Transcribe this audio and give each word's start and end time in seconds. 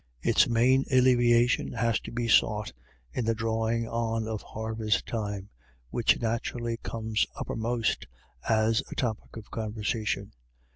Its 0.23 0.47
main 0.49 0.83
alleviation 0.89 1.73
has 1.73 1.99
to 1.99 2.11
be 2.11 2.27
sought 2.27 2.73
in 3.13 3.23
the 3.23 3.35
drawing 3.35 3.87
on 3.87 4.27
of 4.27 4.41
harvest 4.41 5.05
time, 5.05 5.47
which 5.91 6.19
naturally 6.19 6.77
comes 6.77 7.27
uppermost 7.35 8.07
as 8.49 8.81
a 8.91 8.95
topic 8.95 9.37
of 9.37 9.51
con 9.51 9.73
versation. 9.73 10.31